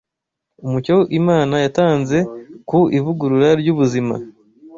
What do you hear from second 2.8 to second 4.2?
ivugurura ry’ubuzima